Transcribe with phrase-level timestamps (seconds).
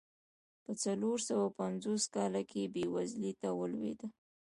[0.63, 4.07] په څلور سوه پنځوس کال کې بېوزلۍ ته ولوېده.